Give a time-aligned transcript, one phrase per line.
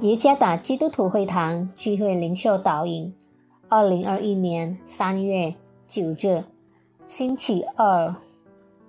[0.00, 3.14] 耶加达基督徒会堂聚会领袖导引，
[3.68, 5.54] 二零二一年三月
[5.86, 6.44] 九日，
[7.06, 8.14] 星期二，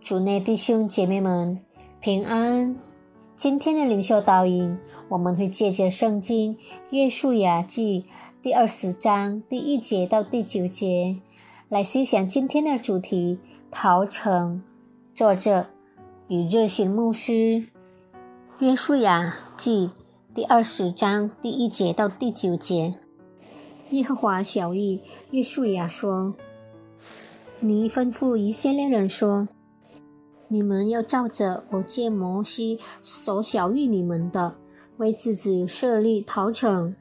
[0.01, 1.59] 主内弟兄姐妹们
[2.01, 2.75] 平安。
[3.35, 6.55] 今天的领袖导引，我们会借着圣经
[6.89, 8.05] 《约书亚记》
[8.41, 11.17] 第二十章第一节到第九节，
[11.69, 14.63] 来思想今天的主题：逃城。
[15.13, 15.67] 作者
[16.27, 17.31] 与热心牧师，
[18.59, 19.87] 《约书亚记》。
[20.35, 22.95] 第二十章第一节到第九节，
[23.91, 24.99] 耶和华小谕
[25.31, 26.35] 约书亚说
[27.61, 29.47] ：“你吩咐以色列人说，
[30.49, 34.55] 你们要照着我借摩西所小谕你们的，
[34.97, 36.93] 为自己设立逃城，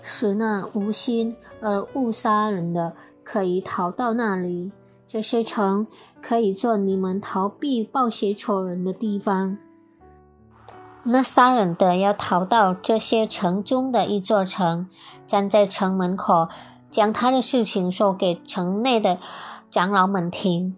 [0.00, 2.94] 使那无心而误杀人的
[3.24, 4.70] 可以逃到那里。
[5.08, 5.88] 这些城
[6.22, 9.58] 可以做你们逃避暴血仇人的地方。”
[11.10, 14.86] 那杀人的要逃到这些城中的一座城，
[15.26, 16.48] 站在城门口，
[16.90, 19.16] 将他的事情说给城内的
[19.70, 20.76] 长老们听。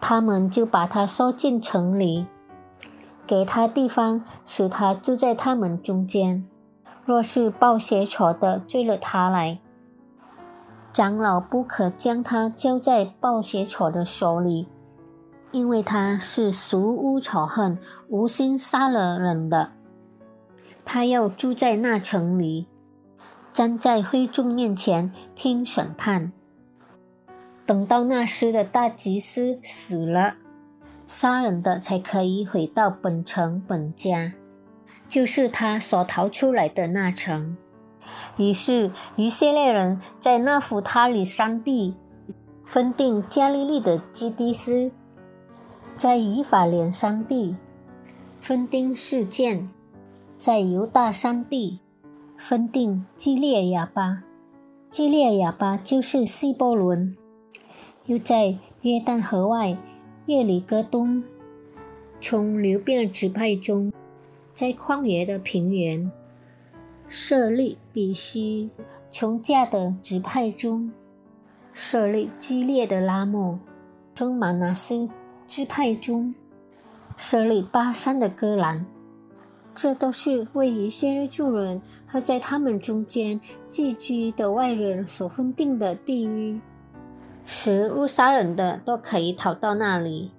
[0.00, 2.26] 他们就把他收进城里，
[3.26, 6.44] 给他地方，使他住在他们中间。
[7.04, 9.58] 若是报血仇的追了他来，
[10.92, 14.68] 长老不可将他交在报血仇的手里。
[15.52, 19.72] 因为他是俗污仇恨、无心杀了人的，
[20.84, 22.66] 他要住在那城里，
[23.52, 26.32] 站在会众面前听审判。
[27.66, 30.36] 等到那时的大祭司死了，
[31.06, 34.32] 杀人的才可以回到本城本家，
[35.06, 37.56] 就是他所逃出来的那城。
[38.38, 41.94] 于是以色列人在那弗他里山地
[42.64, 44.90] 分定加利利的基迪斯。
[46.02, 47.54] 在以法莲山地
[48.40, 49.70] 分定事件，
[50.36, 51.78] 在犹大山地
[52.36, 54.24] 分定基列亚巴，
[54.90, 57.14] 基列亚巴就是西波伦；
[58.06, 59.78] 又在约旦河外
[60.26, 61.22] 耶里哥东，
[62.20, 63.92] 从流变支派中，
[64.52, 66.10] 在旷野的平原
[67.06, 68.70] 设立比西，
[69.08, 70.90] 从家的支派中
[71.72, 73.56] 设立激烈的拉莫，
[74.16, 75.08] 从马拿斯。
[75.54, 76.34] 支派中
[77.14, 78.86] 设立巴山的戈兰，
[79.74, 86.58] 这都是为一些住人和在他们中间寄居的外人所分定的地域，
[87.44, 90.32] 使误杀人的都可以逃到那里，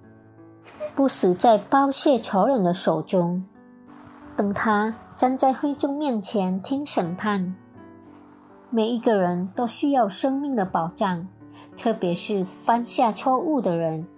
[0.96, 3.44] 不死在包谢仇人的手中。
[4.34, 7.54] 等他站在会众面前听审判，
[8.68, 11.28] 每一个人都需要生命的保障，
[11.76, 14.08] 特别是犯下错误的人。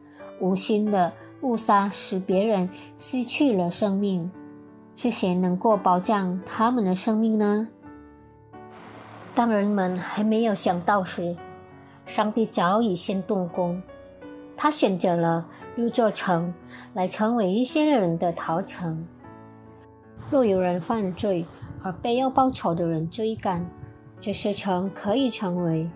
[0.41, 4.31] 无心的误杀，使别人失去了生命，
[4.95, 7.69] 是谁能够保障他们的生命呢？
[9.35, 11.37] 当人们还没有想到时，
[12.07, 13.83] 上帝早已先动工。
[14.57, 16.53] 他选择了六座城
[16.95, 19.07] 来成为一些人的逃城。
[20.31, 21.45] 若有人犯罪
[21.85, 23.65] 而被要报仇的人追赶，
[24.19, 25.87] 这些城可以成为；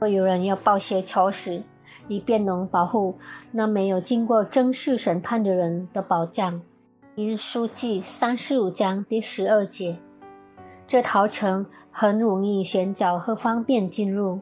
[0.00, 1.62] 若有人要报些仇时，
[2.06, 3.18] 以便能保护
[3.50, 6.60] 那没有经过正式审判的人的保障。
[7.16, 9.98] 因书记三十五章第十二节，
[10.86, 14.40] 这逃城很容易寻找和方便进入，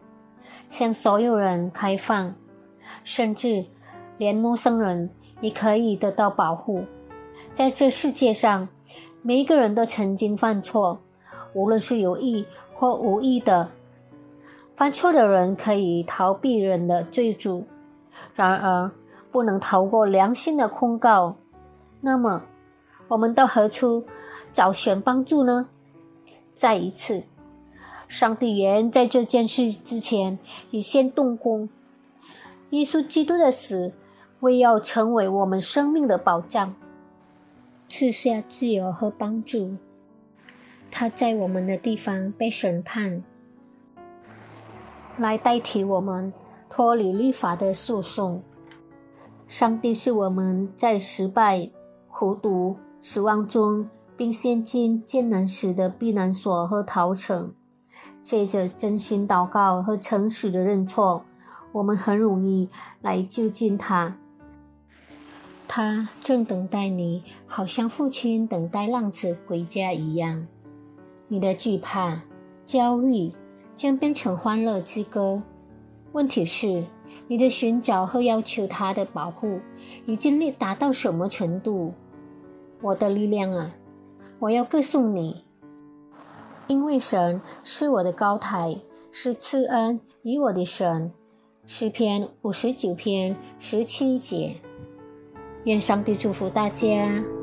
[0.69, 2.35] 向所有人开放，
[3.03, 3.65] 甚至
[4.19, 5.09] 连陌生人
[5.41, 6.85] 也可以得到保护。
[7.55, 8.69] 在这世界上，
[9.23, 11.01] 每一个人都曾经犯错，
[11.55, 12.45] 无论是有意
[12.75, 13.71] 或无意的。
[14.77, 17.65] 犯错的人可以逃避人的追逐，
[18.35, 18.91] 然而
[19.33, 21.37] 不能逃过良心的控告。
[22.03, 22.43] 那么，
[23.09, 24.05] 我们到何处
[24.53, 25.71] 找寻帮助呢？
[26.55, 27.25] 再一次，
[28.07, 30.39] 上帝原在这件事之前
[30.71, 31.71] 已先动工。
[32.71, 33.95] 耶稣基督的死，
[34.41, 36.75] 为要成为我们生命的保障，
[37.89, 39.77] 赐下自由和帮助。
[40.91, 43.25] 他在我们的地方被审判。
[45.19, 46.33] 来代替我们
[46.69, 48.43] 脱离律法的诉讼。
[49.47, 51.71] 上帝是我们在失败、
[52.11, 57.55] 苦读、失望中，并陷进艰难时的避难所和逃城。
[58.21, 61.25] 借着真心祷告和诚实的认错，
[61.73, 62.69] 我们很容易
[63.01, 64.17] 来就近他。
[65.69, 70.47] 他正等待你，好像父亲等待浪子回家一样。
[71.29, 72.23] 你的惧怕、
[72.65, 73.33] 焦虑。
[73.77, 75.43] 将变成欢乐之歌。
[76.13, 76.85] 问题是，
[77.29, 79.61] 你的寻找和要求他的保护
[80.07, 81.93] 已经力达到什么程度？
[82.81, 83.75] 我的力量啊，
[84.39, 85.45] 我要歌颂你，
[86.67, 88.79] 因为神是我的高台，
[89.13, 91.13] 是赐恩与我的神。
[91.67, 94.57] 诗篇五十九篇十七节。
[95.65, 97.36] 愿上帝祝福大家。